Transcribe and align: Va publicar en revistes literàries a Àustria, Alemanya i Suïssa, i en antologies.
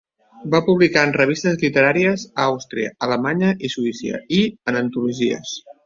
Va 0.53 0.61
publicar 0.69 1.03
en 1.07 1.13
revistes 1.17 1.59
literàries 1.65 2.25
a 2.31 2.47
Àustria, 2.55 2.91
Alemanya 3.09 3.55
i 3.69 3.73
Suïssa, 3.79 4.27
i 4.41 4.45
en 4.73 4.85
antologies. 4.85 5.59